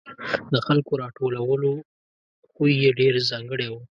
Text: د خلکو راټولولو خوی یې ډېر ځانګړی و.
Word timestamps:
د 0.51 0.53
خلکو 0.65 0.91
راټولولو 1.03 1.71
خوی 2.53 2.73
یې 2.81 2.89
ډېر 2.99 3.13
ځانګړی 3.31 3.67
و. 3.69 3.73